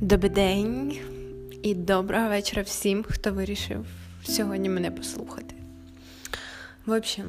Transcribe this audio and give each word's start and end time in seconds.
Добрий 0.00 0.30
день 0.30 0.96
і 1.62 1.74
доброго 1.74 2.28
вечора 2.28 2.62
всім, 2.62 3.04
хто 3.08 3.32
вирішив 3.32 3.86
сьогодні 4.24 4.68
мене 4.68 4.90
послухати. 4.90 5.54
В 6.86 6.92
общем, 6.92 7.26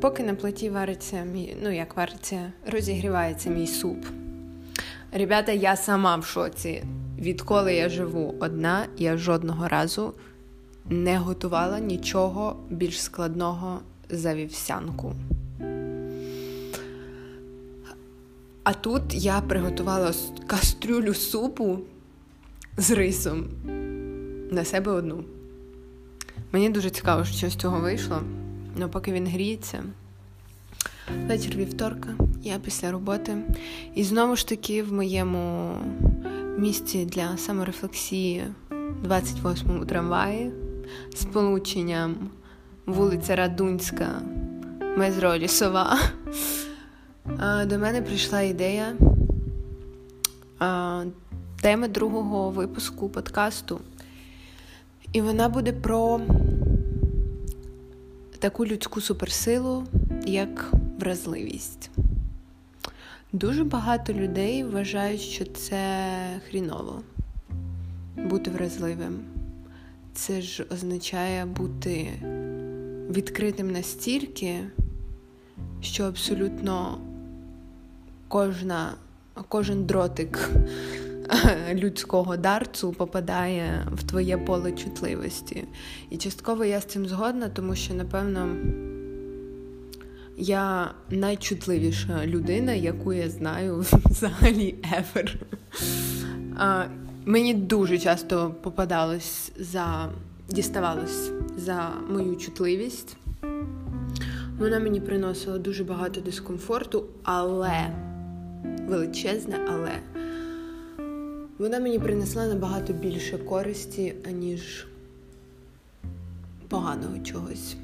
поки 0.00 0.22
на 0.22 0.34
плиті 0.34 0.70
вариться 0.70 1.24
мій, 1.24 1.56
ну 1.62 1.70
як 1.70 1.96
вариться, 1.96 2.52
розігрівається 2.66 3.50
мій 3.50 3.66
суп. 3.66 4.06
Ребята, 5.12 5.52
я 5.52 5.76
сама 5.76 6.16
в 6.16 6.24
шоці. 6.24 6.84
Відколи 7.18 7.74
я 7.74 7.88
живу 7.88 8.34
одна, 8.40 8.86
я 8.98 9.16
жодного 9.16 9.68
разу 9.68 10.14
не 10.88 11.18
готувала 11.18 11.78
нічого 11.78 12.56
більш 12.70 13.02
складного 13.02 13.80
за 14.10 14.34
вівсянку. 14.34 15.14
А 18.68 18.74
тут 18.74 19.14
я 19.14 19.40
приготувала 19.40 20.12
кастрюлю 20.46 21.14
супу 21.14 21.78
з 22.76 22.90
рисом 22.90 23.44
на 24.50 24.64
себе 24.64 24.92
одну. 24.92 25.24
Мені 26.52 26.70
дуже 26.70 26.90
цікаво, 26.90 27.24
що 27.24 27.50
з 27.50 27.56
цього 27.56 27.80
вийшло, 27.80 28.22
але 28.76 28.88
поки 28.88 29.12
він 29.12 29.26
гріється. 29.26 29.84
Вечір 31.26 31.56
вівторка, 31.56 32.08
я 32.42 32.58
після 32.58 32.90
роботи. 32.90 33.36
І 33.94 34.04
знову 34.04 34.36
ж 34.36 34.48
таки 34.48 34.82
в 34.82 34.92
моєму 34.92 35.74
місці 36.58 37.04
для 37.04 37.36
саморефлексії 37.36 38.44
28-му 39.04 39.84
трамваї 39.84 40.50
з 41.16 41.24
полученням 41.24 42.30
вулиця 42.86 43.36
Радунська, 43.36 44.22
Мезро 44.96 45.36
Лісова. 45.36 45.98
До 47.66 47.78
мене 47.78 48.02
прийшла 48.02 48.40
ідея 48.40 48.94
теми 51.60 51.88
другого 51.88 52.50
випуску 52.50 53.08
подкасту. 53.08 53.80
І 55.12 55.20
вона 55.20 55.48
буде 55.48 55.72
про 55.72 56.20
таку 58.38 58.66
людську 58.66 59.00
суперсилу, 59.00 59.84
як 60.26 60.72
вразливість. 61.00 61.90
Дуже 63.32 63.64
багато 63.64 64.12
людей 64.12 64.64
вважають, 64.64 65.20
що 65.20 65.44
це 65.44 66.10
хріново 66.48 67.02
бути 68.16 68.50
вразливим. 68.50 69.20
Це 70.14 70.42
ж 70.42 70.66
означає 70.70 71.46
бути 71.46 72.08
відкритим 73.10 73.70
настільки, 73.70 74.60
що 75.80 76.04
абсолютно 76.04 76.98
кожна, 78.28 78.94
кожен 79.48 79.84
дротик 79.84 80.50
людського 81.74 82.36
дарцу 82.36 82.92
попадає 82.92 83.86
в 83.92 84.02
твоє 84.02 84.38
поле 84.38 84.72
чутливості. 84.72 85.64
І 86.10 86.16
частково 86.16 86.64
я 86.64 86.80
з 86.80 86.84
цим 86.84 87.06
згодна, 87.06 87.48
тому 87.48 87.74
що, 87.74 87.94
напевно, 87.94 88.56
я 90.36 90.90
найчутливіша 91.10 92.26
людина, 92.26 92.72
яку 92.72 93.12
я 93.12 93.30
знаю 93.30 93.84
взагалі 94.04 94.74
ever. 94.82 95.34
Мені 97.24 97.54
дуже 97.54 97.98
часто 97.98 98.54
попадалось 98.62 99.52
за 99.58 100.12
діставалось 100.48 101.30
за 101.56 101.90
мою 102.10 102.36
чутливість. 102.36 103.16
Вона 104.58 104.78
мені 104.78 105.00
приносила 105.00 105.58
дуже 105.58 105.84
багато 105.84 106.20
дискомфорту, 106.20 107.04
але 107.22 107.90
величезне, 108.86 109.60
але 109.68 109.92
вона 111.58 111.80
мені 111.80 111.98
принесла 111.98 112.46
набагато 112.46 112.92
більше 112.92 113.38
користі, 113.38 114.14
аніж 114.28 114.86
поганого 116.68 117.18
чогось. 117.18 117.76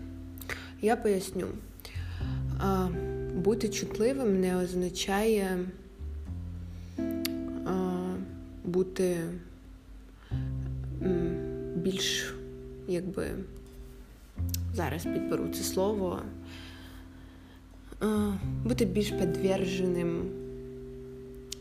Я 0.83 0.97
поясню, 0.97 1.47
бути 3.35 3.69
чутливим 3.69 4.41
не 4.41 4.57
означає 4.57 5.59
бути 8.65 9.17
більш, 11.77 12.35
якби, 12.89 13.27
зараз 14.75 15.05
підберу 15.05 15.49
це 15.49 15.62
слово, 15.62 16.19
бути 18.65 18.85
більш 18.85 19.11
підтвердженим 19.11 20.31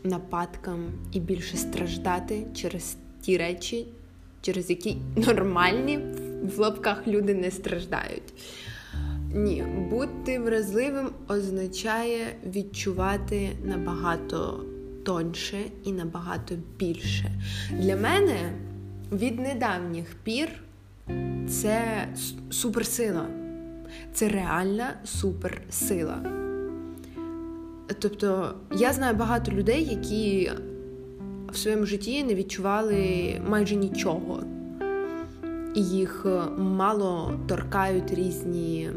нападкам 0.04 0.92
і 1.12 1.20
більше 1.20 1.56
страждати 1.56 2.46
через 2.54 2.96
ті 3.20 3.36
речі, 3.36 3.86
через 4.40 4.70
які 4.70 4.96
нормальні 5.16 5.98
в 6.56 6.58
лапках 6.58 7.06
люди 7.06 7.34
не 7.34 7.50
страждають. 7.50 8.34
Ні, 9.34 9.64
бути 9.90 10.38
вразливим 10.38 11.10
означає 11.28 12.36
відчувати 12.46 13.50
набагато 13.64 14.64
тоньше 15.04 15.58
і 15.84 15.92
набагато 15.92 16.54
більше. 16.78 17.30
Для 17.70 17.96
мене 17.96 18.52
від 19.12 19.40
недавніх 19.40 20.14
пір 20.22 20.48
це 21.48 22.08
суперсила. 22.50 23.26
Це 24.12 24.28
реальна 24.28 24.94
суперсила. 25.04 26.43
Тобто 27.98 28.54
я 28.76 28.92
знаю 28.92 29.16
багато 29.16 29.52
людей, 29.52 29.84
які 29.84 30.50
в 31.52 31.56
своєму 31.56 31.86
житті 31.86 32.24
не 32.24 32.34
відчували 32.34 33.40
майже 33.48 33.76
нічого, 33.76 34.42
і 35.74 35.82
їх 35.84 36.26
е, 36.26 36.60
мало 36.60 37.40
торкають 37.46 38.14
різні 38.14 38.90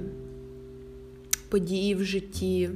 події 1.49 1.95
в 1.95 2.03
житті, 2.03 2.69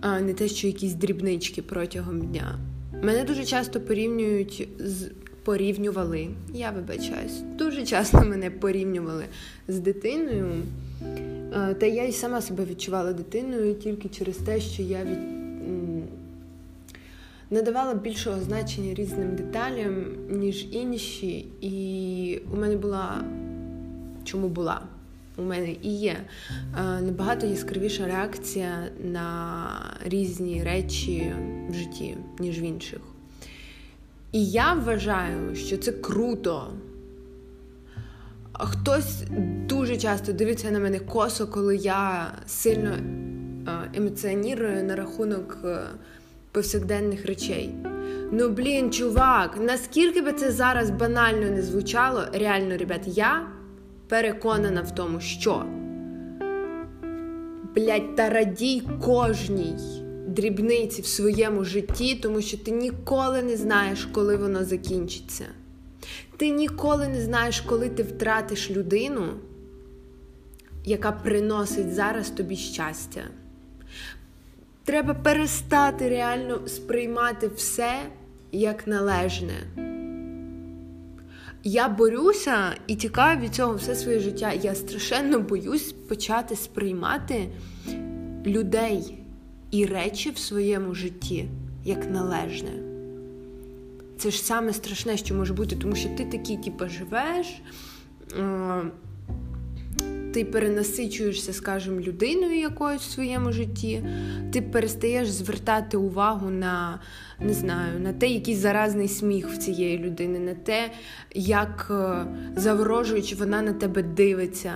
а 0.00 0.20
не 0.20 0.34
те, 0.34 0.48
що 0.48 0.66
якісь 0.66 0.94
дрібнички 0.94 1.62
протягом 1.62 2.20
дня. 2.20 2.58
Мене 3.02 3.24
дуже 3.24 3.44
часто 3.44 3.80
порівнюють 3.80 4.68
з 4.78 5.10
порівнювали. 5.44 6.28
Я 6.54 6.70
вибачаюсь, 6.70 7.40
дуже 7.58 7.86
часто 7.86 8.20
мене 8.20 8.50
порівнювали 8.50 9.24
з 9.68 9.78
дитиною. 9.78 10.46
Е, 11.54 11.74
та 11.74 11.86
я 11.86 12.04
й 12.04 12.12
сама 12.12 12.40
себе 12.40 12.64
відчувала 12.64 13.12
дитиною 13.12 13.74
тільки 13.74 14.08
через 14.08 14.36
те, 14.36 14.60
що 14.60 14.82
я 14.82 15.04
від... 15.04 15.18
надавала 17.50 17.94
більшого 17.94 18.40
значення 18.40 18.94
різним 18.94 19.36
деталям, 19.36 20.04
ніж 20.30 20.66
інші. 20.70 21.46
І 21.60 22.40
у 22.52 22.56
мене 22.56 22.76
була 22.76 23.24
чому 24.24 24.48
була? 24.48 24.80
У 25.36 25.42
мене 25.42 25.76
і 25.82 25.98
є 25.98 26.16
е, 26.78 27.00
набагато 27.00 27.46
яскравіша 27.46 28.06
реакція 28.06 28.88
на 29.04 29.66
різні 30.04 30.62
речі 30.62 31.34
в 31.70 31.74
житті, 31.74 32.16
ніж 32.38 32.60
в 32.60 32.62
інших. 32.62 33.00
І 34.32 34.46
я 34.46 34.74
вважаю, 34.74 35.56
що 35.56 35.76
це 35.76 35.92
круто. 35.92 36.72
Хтось 38.64 39.22
дуже 39.68 39.96
часто 39.96 40.32
дивиться 40.32 40.70
на 40.70 40.78
мене 40.78 40.98
косо, 40.98 41.46
коли 41.46 41.76
я 41.76 42.32
сильно 42.46 42.90
е, 42.90 43.90
емоціонірую 43.94 44.84
на 44.84 44.96
рахунок 44.96 45.58
е, 45.64 45.78
повсякденних 46.52 47.26
речей. 47.26 47.74
Ну, 48.32 48.48
блін, 48.48 48.92
чувак, 48.92 49.58
наскільки 49.60 50.22
би 50.22 50.32
це 50.32 50.52
зараз 50.52 50.90
банально 50.90 51.50
не 51.50 51.62
звучало, 51.62 52.22
реально, 52.32 52.76
ребят, 52.76 53.00
я 53.06 53.46
переконана 54.08 54.82
в 54.82 54.94
тому, 54.94 55.20
що 55.20 55.64
блять, 57.74 58.16
та 58.16 58.30
радій 58.30 58.82
кожній 59.04 59.76
дрібниці 60.28 61.02
в 61.02 61.06
своєму 61.06 61.64
житті, 61.64 62.14
тому 62.14 62.40
що 62.40 62.58
ти 62.58 62.70
ніколи 62.70 63.42
не 63.42 63.56
знаєш, 63.56 64.08
коли 64.12 64.36
воно 64.36 64.64
закінчиться. 64.64 65.44
Ти 66.42 66.50
ніколи 66.50 67.08
не 67.08 67.20
знаєш, 67.20 67.60
коли 67.60 67.88
ти 67.88 68.02
втратиш 68.02 68.70
людину, 68.70 69.26
яка 70.84 71.12
приносить 71.12 71.94
зараз 71.94 72.30
тобі 72.30 72.56
щастя. 72.56 73.20
Треба 74.84 75.14
перестати 75.14 76.08
реально 76.08 76.68
сприймати 76.68 77.48
все 77.56 77.94
як 78.52 78.86
належне. 78.86 79.52
Я 81.64 81.88
борюся 81.88 82.74
і 82.86 82.96
тікаю 82.96 83.40
від 83.40 83.54
цього 83.54 83.74
все 83.74 83.94
своє 83.94 84.20
життя. 84.20 84.52
Я 84.52 84.74
страшенно 84.74 85.40
боюсь 85.40 85.92
почати 85.92 86.56
сприймати 86.56 87.48
людей 88.46 89.18
і 89.70 89.86
речі 89.86 90.30
в 90.30 90.38
своєму 90.38 90.94
житті 90.94 91.48
як 91.84 92.10
належне. 92.10 92.91
Це 94.22 94.30
ж 94.30 94.42
саме 94.42 94.72
страшне, 94.72 95.16
що 95.16 95.34
може 95.34 95.54
бути, 95.54 95.76
тому 95.76 95.96
що 95.96 96.08
ти 96.08 96.24
такий, 96.24 96.56
типу, 96.56 96.88
живеш. 96.88 97.62
ти 100.34 100.44
перенасичуєшся, 100.44 101.52
скажімо, 101.52 102.00
людиною 102.00 102.60
якоюсь 102.60 103.02
в 103.02 103.10
своєму 103.10 103.52
житті, 103.52 104.04
ти 104.52 104.62
перестаєш 104.62 105.30
звертати 105.30 105.96
увагу 105.96 106.50
на 106.50 107.00
не 107.40 107.52
знаю, 107.54 108.00
на 108.00 108.12
те, 108.12 108.28
який 108.28 108.54
заразний 108.54 109.08
сміх 109.08 109.48
в 109.48 109.58
цієї 109.58 109.98
людини, 109.98 110.38
на 110.38 110.54
те, 110.54 110.90
як 111.34 111.88
е, 111.90 112.26
заворожуючи 112.56 113.36
вона 113.36 113.62
на 113.62 113.72
тебе 113.72 114.02
дивиться. 114.02 114.72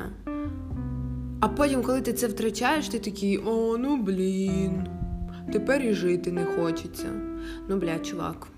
А 1.40 1.48
потім, 1.48 1.82
коли 1.82 2.00
ти 2.00 2.12
це 2.12 2.26
втрачаєш, 2.26 2.88
ти 2.88 2.98
такий, 2.98 3.38
о, 3.38 3.78
ну 3.78 3.96
блін, 3.96 4.86
тепер 5.52 5.82
і 5.82 5.92
жити 5.92 6.32
не 6.32 6.44
хочеться. 6.44 7.08
Ну, 7.68 7.76
бля, 7.76 7.98
чувак. 7.98 8.48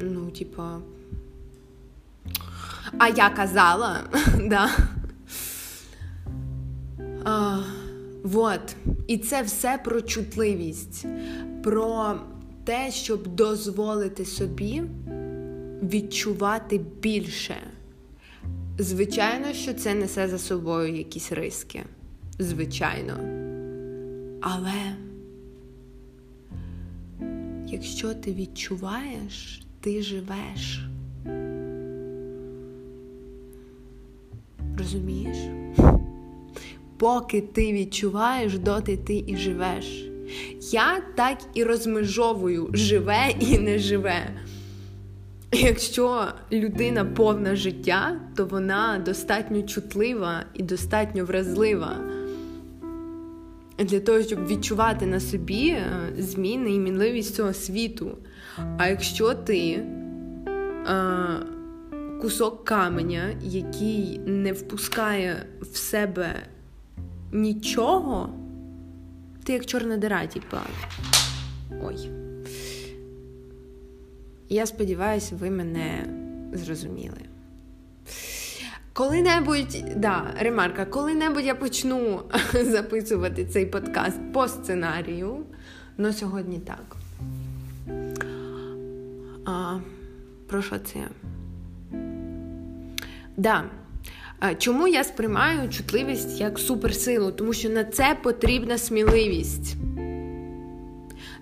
Ну, 0.00 0.30
типа. 0.30 0.80
А 2.98 3.08
я 3.08 3.30
казала, 3.30 4.00
да. 4.48 4.70
А, 7.24 7.62
Вот. 8.24 8.76
І 9.06 9.18
це 9.18 9.42
все 9.42 9.80
про 9.84 10.00
чутливість, 10.00 11.06
про 11.62 12.20
те, 12.64 12.90
щоб 12.90 13.26
дозволити 13.26 14.24
собі 14.24 14.82
відчувати 15.82 16.78
більше. 16.78 17.56
Звичайно, 18.78 19.52
що 19.52 19.74
це 19.74 19.94
несе 19.94 20.28
за 20.28 20.38
собою 20.38 20.96
якісь 20.96 21.32
риски. 21.32 21.82
Звичайно. 22.38 23.14
Але 24.42 24.96
якщо 27.66 28.14
ти 28.14 28.34
відчуваєш, 28.34 29.63
ти 29.84 30.02
живеш. 30.02 30.80
Розумієш? 34.78 35.36
Поки 36.98 37.40
ти 37.40 37.72
відчуваєш, 37.72 38.58
доти 38.58 38.96
ти 38.96 39.24
і 39.26 39.36
живеш. 39.36 40.04
Я 40.72 41.02
так 41.14 41.38
і 41.54 41.64
розмежовую 41.64 42.70
живе 42.72 43.34
і 43.40 43.58
не 43.58 43.78
живе. 43.78 44.30
Якщо 45.52 46.26
людина 46.52 47.04
повна 47.04 47.56
життя, 47.56 48.20
то 48.36 48.46
вона 48.46 49.02
достатньо 49.06 49.62
чутлива 49.62 50.44
і 50.54 50.62
достатньо 50.62 51.24
вразлива 51.24 51.96
для 53.78 54.00
того, 54.00 54.22
щоб 54.22 54.46
відчувати 54.46 55.06
на 55.06 55.20
собі 55.20 55.68
е, 55.68 56.12
зміни 56.18 56.74
і 56.74 56.78
мінливість 56.78 57.34
цього 57.34 57.52
світу. 57.52 58.18
А 58.78 58.88
якщо 58.88 59.34
ти 59.34 59.58
е, 59.58 59.84
кусок 62.20 62.64
каменя, 62.64 63.30
який 63.42 64.18
не 64.26 64.52
впускає 64.52 65.46
в 65.60 65.76
себе 65.76 66.34
нічого, 67.32 68.28
ти 69.44 69.52
як 69.52 69.66
чорна 69.66 69.96
дира, 69.96 70.26
типа. 70.26 70.62
Ой. 71.82 72.10
Я 74.48 74.66
сподіваюся, 74.66 75.36
ви 75.36 75.50
мене 75.50 76.06
зрозуміли. 76.52 77.20
Коли-небудь, 78.94 79.84
да, 79.96 80.34
ремарка, 80.38 80.84
коли-небудь 80.84 81.44
я 81.44 81.54
почну 81.54 82.22
записувати 82.62 83.44
цей 83.44 83.66
подкаст 83.66 84.18
по 84.32 84.48
сценарію, 84.48 85.36
але 85.98 86.12
сьогодні 86.12 86.58
так. 86.58 86.96
А, 89.44 89.78
Про 90.46 90.62
що 90.62 90.78
це? 90.78 91.08
Да. 93.36 93.64
Чому 94.58 94.88
я 94.88 95.04
сприймаю 95.04 95.68
чутливість 95.68 96.40
як 96.40 96.58
суперсилу? 96.58 97.32
Тому 97.32 97.52
що 97.52 97.70
на 97.70 97.84
це 97.84 98.16
потрібна 98.22 98.78
сміливість. 98.78 99.76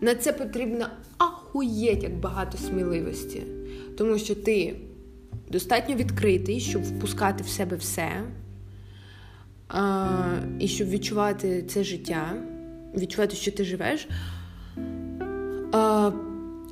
На 0.01 0.15
це 0.15 0.33
потрібно 0.33 0.87
ахуєть 1.19 2.03
як 2.03 2.15
багато 2.15 2.59
сміливості. 2.59 3.43
Тому 3.99 4.19
що 4.19 4.35
ти 4.35 4.77
достатньо 5.53 5.95
відкритий, 5.95 6.61
щоб 6.61 6.83
впускати 6.83 7.45
в 7.45 7.49
себе 7.49 7.77
все. 7.77 8.09
А, 9.69 10.07
І 10.59 10.69
щоб 10.69 10.89
відчувати 10.89 11.63
це 11.63 11.85
життя, 11.85 12.35
відчувати, 12.97 13.37
що 13.37 13.53
ти 13.53 13.65
живеш. 13.65 14.09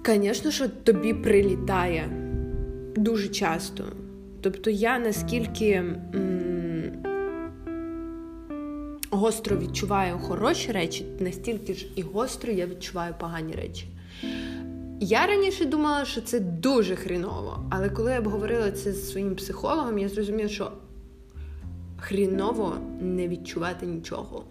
Звісно, 0.06 0.50
що 0.50 0.69
тобі 0.69 1.15
прилітає 1.15 2.09
дуже 2.97 3.29
часто. 3.29 3.85
Тобто 4.41 4.71
я 4.71 4.99
наскільки 4.99 5.71
м- 5.71 5.97
гостро 9.11 9.56
відчуваю 9.56 10.19
хороші 10.19 10.73
речі, 10.73 11.06
настільки 11.21 11.75
ж 11.75 11.87
і 11.97 12.03
гостро 12.03 12.53
я 12.53 12.67
відчуваю 12.67 13.15
погані 13.21 13.53
речі. 13.53 13.87
Я 15.02 15.26
раніше 15.26 15.64
думала, 15.64 16.05
що 16.05 16.20
це 16.20 16.41
дуже 16.41 16.97
хріново, 16.97 17.64
але 17.70 17.88
коли 17.88 18.12
я 18.12 18.19
обговорила 18.19 18.70
це 18.70 18.93
з 18.93 19.11
своїм 19.11 19.37
психологом, 19.37 19.99
я 19.99 20.08
зрозуміла, 20.08 20.49
що 20.49 20.73
хріново 21.99 22.76
не 23.00 23.29
відчувати 23.29 23.87
нічого. 23.87 24.44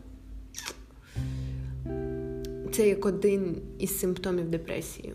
Це 2.71 2.87
як 2.87 3.05
один 3.05 3.57
із 3.79 3.99
симптомів 3.99 4.49
депресії. 4.49 5.13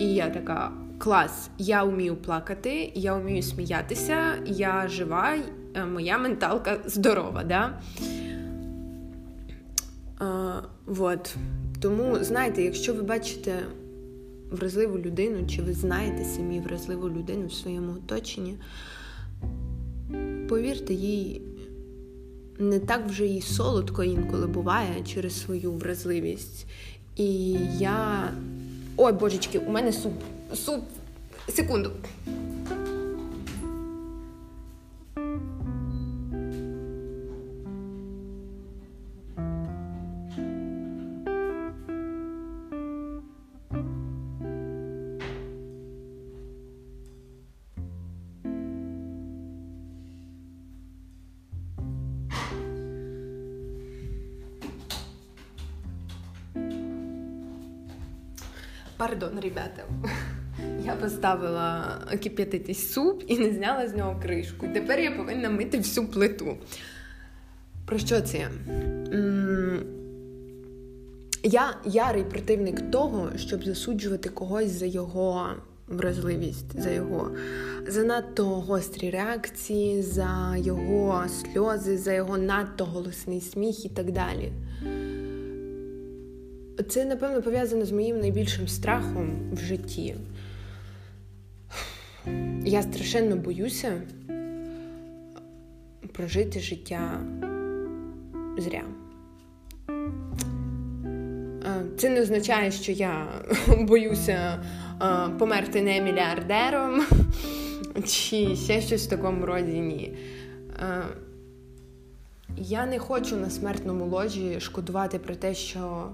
І 0.00 0.14
я 0.14 0.30
така 0.30 0.72
клас, 0.98 1.50
я 1.58 1.84
вмію 1.84 2.16
плакати, 2.16 2.92
я 2.94 3.14
вмію 3.14 3.42
сміятися, 3.42 4.34
я 4.46 4.88
жива, 4.88 5.36
е, 5.74 5.84
моя 5.84 6.18
менталка 6.18 6.78
здорова. 6.84 7.44
Да? 7.44 7.80
А, 10.18 10.60
вот. 10.86 11.36
Тому, 11.80 12.16
знаєте, 12.20 12.62
якщо 12.62 12.94
ви 12.94 13.02
бачите 13.02 13.58
вразливу 14.50 14.98
людину, 14.98 15.46
чи 15.46 15.62
ви 15.62 15.72
знаєте 15.72 16.24
самі 16.24 16.60
вразливу 16.60 17.10
людину 17.10 17.46
в 17.46 17.52
своєму 17.52 17.92
оточенні, 17.92 18.56
повірте, 20.48 20.94
їй 20.94 21.42
не 22.58 22.78
так 22.78 23.06
вже 23.06 23.26
і 23.26 23.40
солодко 23.40 24.04
інколи 24.04 24.46
буває 24.46 25.02
через 25.04 25.40
свою 25.40 25.72
вразливість. 25.72 26.66
І 27.16 27.52
я. 27.78 28.30
Ой, 28.96 29.12
божечки, 29.12 29.58
у 29.58 29.70
мене 29.70 29.92
суп. 29.92 30.12
Суп. 30.54 30.84
Секунду. 31.48 31.90
Пардон, 59.00 59.40
ребята. 59.40 59.84
Я 60.84 60.94
поставила 60.94 61.98
кип'ятитись 62.22 62.92
суп 62.92 63.22
і 63.26 63.38
не 63.38 63.50
зняла 63.50 63.88
з 63.88 63.96
нього 63.96 64.20
кришку. 64.22 64.66
Тепер 64.74 65.00
я 65.00 65.10
повинна 65.10 65.50
мити 65.50 65.78
всю 65.78 66.06
плиту. 66.06 66.56
Про 67.86 67.98
що 67.98 68.20
це? 68.20 68.48
Я 71.42 71.76
ярий 71.84 72.24
противник 72.24 72.90
того, 72.90 73.30
щоб 73.36 73.64
засуджувати 73.64 74.28
когось 74.28 74.70
за 74.70 74.86
його 74.86 75.48
вразливість, 75.88 76.80
за 76.80 76.90
його 76.90 77.30
занадто 77.86 78.44
гострі 78.44 79.10
реакції, 79.10 80.02
за 80.02 80.56
його 80.58 81.24
сльози, 81.28 81.98
за 81.98 82.12
його 82.12 82.38
надто 82.38 82.84
голосний 82.84 83.40
сміх 83.40 83.84
і 83.84 83.88
так 83.88 84.12
далі. 84.12 84.52
Це, 86.88 87.04
напевно, 87.04 87.42
пов'язано 87.42 87.84
з 87.84 87.92
моїм 87.92 88.20
найбільшим 88.20 88.68
страхом 88.68 89.50
в 89.52 89.58
житті. 89.58 90.14
Я 92.64 92.82
страшенно 92.82 93.36
боюся 93.36 94.02
прожити 96.12 96.60
життя 96.60 97.20
зря. 98.58 98.82
Це 101.98 102.10
не 102.10 102.20
означає, 102.20 102.70
що 102.70 102.92
я 102.92 103.26
боюся 103.80 104.64
померти 105.38 105.82
не 105.82 106.00
мільярдером 106.00 107.06
чи 108.04 108.56
ще 108.56 108.80
щось 108.80 109.06
в 109.06 109.10
такому 109.10 109.46
роді 109.46 109.80
ні. 109.80 110.16
Я 112.56 112.86
не 112.86 112.98
хочу 112.98 113.36
на 113.36 113.50
смертному 113.50 114.06
ложі 114.06 114.60
шкодувати 114.60 115.18
про 115.18 115.36
те, 115.36 115.54
що 115.54 116.08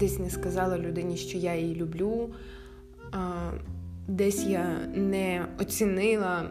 десь 0.00 0.18
не 0.18 0.30
сказала 0.30 0.78
людині, 0.78 1.16
що 1.16 1.38
я 1.38 1.54
її 1.54 1.74
люблю, 1.74 2.30
десь 4.08 4.44
я 4.44 4.76
не 4.94 5.46
оцінила 5.60 6.50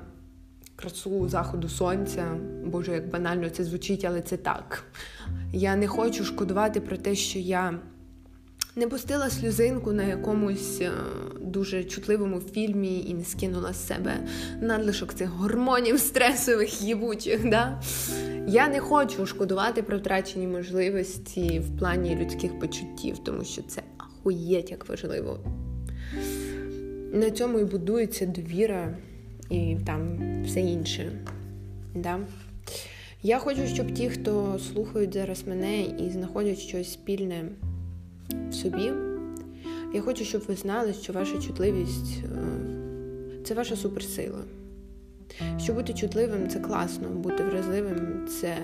красу 0.75 1.29
заходу 1.29 1.69
сонця. 1.69 2.27
Боже, 2.65 2.91
як 2.91 3.09
банально 3.09 3.49
це 3.49 3.63
звучить, 3.63 4.05
але 4.05 4.21
це 4.21 4.37
так. 4.37 4.83
Я 5.53 5.75
не 5.75 5.87
хочу 5.87 6.23
шкодувати 6.23 6.81
про 6.81 6.97
те, 6.97 7.15
що 7.15 7.39
я 7.39 7.79
не 8.75 8.87
пустила 8.87 9.29
сльозинку 9.29 9.91
на 9.91 10.03
якомусь 10.03 10.81
е, 10.81 10.91
дуже 11.41 11.83
чутливому 11.83 12.39
фільмі 12.39 13.05
і 13.07 13.13
не 13.13 13.23
скинула 13.23 13.73
з 13.73 13.87
себе 13.87 14.13
надлишок 14.61 15.13
цих 15.13 15.29
гормонів 15.29 15.99
стресових 15.99 16.81
їбучих. 16.81 17.49
Да? 17.49 17.81
Я 18.47 18.67
не 18.67 18.79
хочу 18.79 19.25
шкодувати 19.25 19.83
про 19.83 19.97
втрачені 19.97 20.47
можливості 20.47 21.59
в 21.59 21.79
плані 21.79 22.15
людських 22.15 22.59
почуттів, 22.59 23.17
тому 23.17 23.43
що 23.43 23.61
це 23.61 23.81
ахуєть 23.97 24.71
як 24.71 24.89
важливо. 24.89 25.39
На 27.13 27.31
цьому 27.31 27.59
і 27.59 27.65
будується 27.65 28.25
довіра 28.25 28.97
і 29.49 29.77
там 29.85 30.19
все 30.43 30.59
інше. 30.61 31.11
Да? 31.95 32.19
Я 33.23 33.39
хочу, 33.39 33.67
щоб 33.67 33.93
ті, 33.93 34.09
хто 34.09 34.59
слухають 34.73 35.13
зараз 35.13 35.47
мене 35.47 35.81
і 35.81 36.09
знаходять 36.09 36.59
щось 36.59 36.93
спільне 36.93 37.43
в 38.49 38.53
собі, 38.53 38.91
я 39.93 40.01
хочу, 40.01 40.25
щоб 40.25 40.41
ви 40.47 40.55
знали, 40.55 40.93
що 40.93 41.13
ваша 41.13 41.41
чутливість 41.41 42.23
е, 42.23 42.37
це 43.43 43.53
ваша 43.53 43.75
суперсила. 43.75 44.39
Що 45.57 45.73
бути 45.73 45.93
чутливим 45.93 46.49
це 46.49 46.59
класно, 46.59 47.09
бути 47.09 47.43
вразливим 47.43 48.27
це 48.27 48.57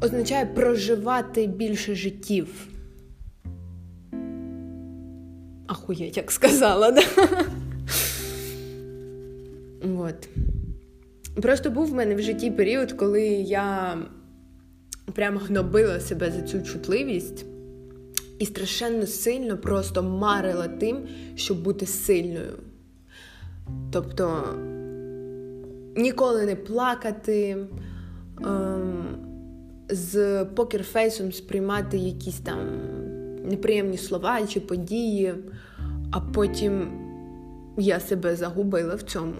означає 0.00 0.46
проживати 0.46 1.46
більше 1.46 1.94
життів. 1.94 2.68
Ахуєть, 5.66 6.16
як 6.16 6.30
сказала, 6.30 6.90
да? 6.90 7.02
От. 9.98 10.28
Просто 11.42 11.70
був 11.70 11.86
в 11.86 11.94
мене 11.94 12.14
в 12.14 12.22
житті 12.22 12.50
період, 12.50 12.92
коли 12.92 13.22
я 13.42 13.98
прямо 15.12 15.38
гнобила 15.38 16.00
себе 16.00 16.30
за 16.30 16.42
цю 16.42 16.62
чутливість 16.62 17.46
і 18.38 18.46
страшенно 18.46 19.06
сильно 19.06 19.58
просто 19.58 20.02
марила 20.02 20.68
тим, 20.68 20.98
щоб 21.34 21.62
бути 21.62 21.86
сильною. 21.86 22.58
Тобто 23.92 24.44
ніколи 25.96 26.46
не 26.46 26.56
плакати, 26.56 27.66
ем, 28.44 29.04
з 29.88 30.44
покерфейсом 30.44 31.32
сприймати 31.32 31.98
якісь 31.98 32.38
там 32.38 32.58
неприємні 33.44 33.96
слова 33.96 34.46
чи 34.46 34.60
події, 34.60 35.34
а 36.12 36.20
потім 36.20 37.00
я 37.78 38.00
себе 38.00 38.36
загубила 38.36 38.94
в 38.94 39.02
цьому. 39.02 39.34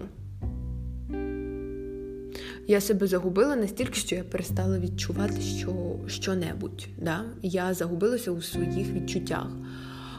Я 2.66 2.80
себе 2.80 3.06
загубила 3.06 3.56
настільки, 3.56 3.94
що 3.94 4.16
я 4.16 4.24
перестала 4.24 4.78
відчувати 4.78 5.40
що, 5.40 5.72
що-небудь. 6.06 6.88
Да? 6.98 7.24
Я 7.42 7.74
загубилася 7.74 8.30
у 8.30 8.42
своїх 8.42 8.92
відчуттях. 8.92 9.46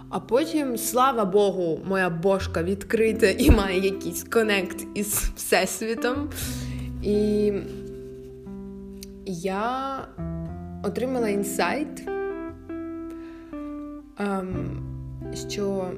А 0.10 0.20
потім, 0.20 0.78
слава 0.78 1.26
Богу, 1.26 1.80
моя 1.86 2.10
бошка 2.10 2.64
відкрита 2.64 3.28
і 3.28 3.52
має 3.52 3.80
якийсь 3.80 4.24
конект 4.24 4.86
із 4.96 5.08
Всесвітом. 5.36 6.30
І 7.04 7.52
я 9.26 9.98
отримала 10.84 11.30
інсайт, 11.30 12.08
ем, 14.20 14.84
що 15.50 15.92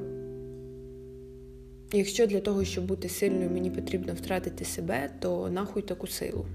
якщо 1.92 2.28
для 2.28 2.40
того, 2.40 2.66
щоб 2.66 2.86
бути 2.86 3.10
сильною, 3.10 3.50
мені 3.50 3.72
потрібно 3.72 4.14
втратити 4.14 4.66
себе, 4.66 5.10
то 5.20 5.50
нахуй 5.50 5.82
таку 5.82 6.08
силу. 6.08 6.46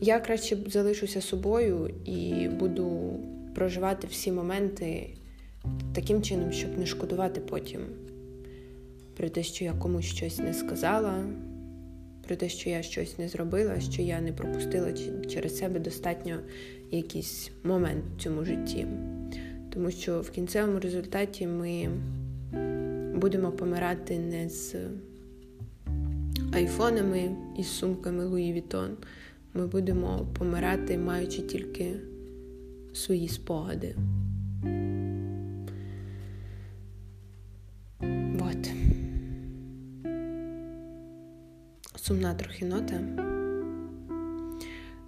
Я 0.00 0.20
краще 0.20 0.56
залишуся 0.66 1.20
собою 1.20 1.90
і 2.04 2.48
буду 2.48 3.16
проживати 3.54 4.06
всі 4.10 4.32
моменти 4.32 5.10
таким 5.94 6.22
чином, 6.22 6.52
щоб 6.52 6.78
не 6.78 6.86
шкодувати 6.86 7.40
потім 7.40 7.80
про 9.16 9.28
те, 9.28 9.42
що 9.42 9.64
я 9.64 9.72
комусь 9.72 10.04
щось 10.04 10.38
не 10.38 10.54
сказала, 10.54 11.24
про 12.26 12.36
те, 12.36 12.48
що 12.48 12.70
я 12.70 12.82
щось 12.82 13.18
не 13.18 13.28
зробила, 13.28 13.80
що 13.80 14.02
я 14.02 14.20
не 14.20 14.32
пропустила 14.32 14.92
через 15.30 15.58
себе 15.58 15.80
достатньо 15.80 16.36
якийсь 16.90 17.50
момент 17.64 18.04
в 18.16 18.22
цьому 18.22 18.44
житті. 18.44 18.86
Тому 19.70 19.90
що 19.90 20.20
в 20.20 20.30
кінцевому 20.30 20.80
результаті 20.80 21.46
ми 21.46 21.88
будемо 23.14 23.52
помирати 23.52 24.18
не 24.18 24.48
з 24.48 24.76
айфонами 26.52 27.36
і 27.58 27.64
сумками 27.64 28.24
Луї 28.24 28.52
Вітон. 28.52 28.96
Ми 29.54 29.66
будемо 29.66 30.26
помирати, 30.38 30.98
маючи 30.98 31.42
тільки 31.42 31.96
свої 32.92 33.28
спогади. 33.28 33.96
От. 38.40 38.70
Сумна 41.96 42.34
трохи 42.34 42.64
нота. 42.64 43.00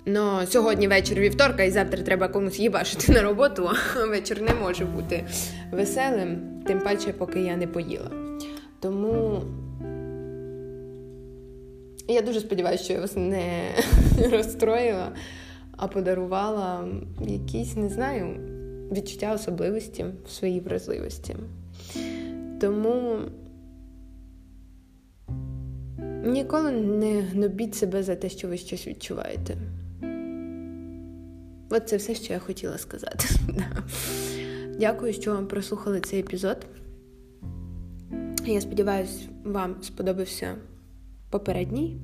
Но 0.07 0.47
сьогодні 0.47 0.89
вечір 0.89 1.21
вівторка, 1.21 1.63
і 1.63 1.71
завтра 1.71 2.03
треба 2.03 2.29
комусь 2.29 2.59
їбашити 2.59 3.13
на 3.13 3.23
роботу, 3.23 3.71
вечір 4.09 4.43
не 4.43 4.55
може 4.55 4.85
бути 4.85 5.25
веселим, 5.73 6.63
тим 6.67 6.81
паче, 6.81 7.13
поки 7.13 7.41
я 7.41 7.57
не 7.57 7.67
поїла. 7.67 8.11
Тому 8.81 9.43
я 12.09 12.23
дуже 12.23 12.41
сподіваюся, 12.41 12.85
що 12.85 12.93
я 12.93 13.01
вас 13.01 13.17
не 13.17 13.63
розстроїла, 14.33 15.13
а 15.77 15.89
подарувала 15.89 16.89
якісь, 17.21 17.77
не 17.77 17.89
знаю, 17.89 18.37
відчуття 18.93 19.33
особливості 19.35 20.05
в 20.27 20.31
своїй 20.31 20.61
вразливості. 20.61 21.37
Тому 22.61 23.19
ніколи 26.25 26.71
не 26.73 27.21
гнобіть 27.21 27.75
себе 27.75 28.03
за 28.03 28.17
те, 28.17 28.29
що 28.29 28.49
ви 28.49 28.57
щось 28.57 28.87
відчуваєте. 28.87 29.57
От 31.75 31.89
це 31.89 31.97
все, 31.97 32.15
що 32.15 32.33
я 32.33 32.39
хотіла 32.39 32.79
сказати. 32.79 33.29
Дякую, 34.79 35.13
що 35.13 35.35
вам 35.35 35.47
прослухали 35.47 36.01
цей 36.01 36.21
епізод. 36.21 36.67
Я 38.47 38.61
сподіваюся, 38.61 39.29
вам 39.45 39.77
сподобався 39.83 40.55
попередній. 41.31 41.97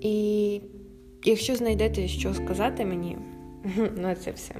І 0.00 0.60
якщо 1.24 1.56
знайдете 1.56 2.08
що 2.08 2.34
сказати 2.34 2.84
мені, 2.84 3.18
ну 3.96 4.14
це 4.24 4.30
все. 4.30 4.54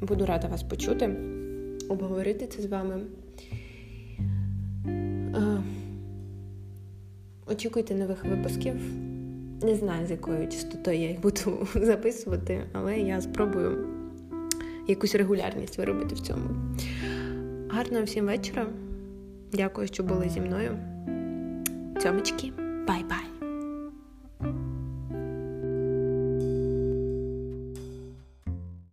Буду 0.00 0.26
рада 0.26 0.48
вас 0.48 0.62
почути, 0.62 1.16
обговорити 1.88 2.46
це 2.46 2.62
з 2.62 2.66
вами. 2.66 3.00
Очікуйте 7.46 7.94
нових 7.94 8.24
випусків. 8.24 8.74
Не 9.62 9.74
знаю, 9.74 10.06
з 10.06 10.10
якою 10.10 10.48
частотою 10.48 10.98
я 10.98 11.08
їх 11.08 11.20
буду 11.20 11.66
записувати, 11.74 12.64
але 12.72 12.98
я 12.98 13.20
спробую 13.20 13.86
якусь 14.88 15.14
регулярність 15.14 15.78
виробити 15.78 16.14
в 16.14 16.20
цьому. 16.20 16.50
Гарного 17.68 18.04
всім 18.04 18.26
вечора. 18.26 18.66
Дякую, 19.52 19.86
що 19.86 20.02
були 20.02 20.28
зі 20.28 20.40
мною. 20.40 20.78
Цьомочки, 22.02 22.52
bye-bye! 22.88 23.19